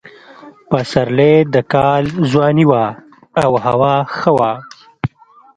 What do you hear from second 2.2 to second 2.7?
ځواني